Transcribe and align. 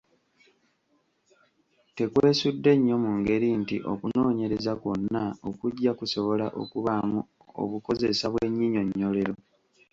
Tekwesudde 1.95 2.71
nnyo 2.75 2.95
mu 3.03 3.11
ngeri 3.19 3.49
nti 3.61 3.75
okunoonyereza 3.91 4.71
kwonna 4.81 5.23
okuggya 5.49 5.91
kusobola 5.99 6.45
okubaamu 6.61 7.19
obukozesa 7.63 8.25
bw’ennyinyonnyolero. 8.31 9.33